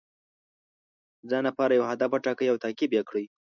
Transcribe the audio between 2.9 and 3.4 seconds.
یې کړئ.